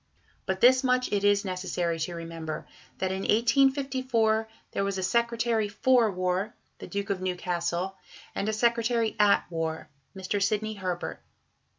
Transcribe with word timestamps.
But 0.47 0.61
this 0.61 0.83
much 0.83 1.11
it 1.13 1.23
is 1.23 1.45
necessary 1.45 1.99
to 1.99 2.15
remember, 2.15 2.65
that 2.97 3.11
in 3.11 3.19
1854 3.21 4.49
there 4.71 4.83
was 4.83 4.97
a 4.97 5.03
Secretary 5.03 5.67
for 5.69 6.09
War 6.09 6.55
(the 6.79 6.87
Duke 6.87 7.11
of 7.11 7.21
Newcastle) 7.21 7.95
and 8.33 8.49
a 8.49 8.51
Secretary 8.51 9.15
at 9.19 9.45
War 9.51 9.89
(Mr. 10.17 10.41
Sidney 10.41 10.73
Herbert). 10.73 11.21